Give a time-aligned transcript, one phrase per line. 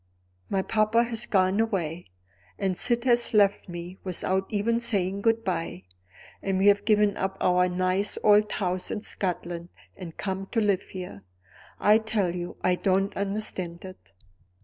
[0.49, 2.07] My papa has gone away
[2.57, 5.83] and Syd has left me without even saying good by,
[6.41, 10.81] and we have given up our nice old house in Scotland and come to live
[10.81, 11.21] here.
[11.79, 14.09] I tell you I don't understand it.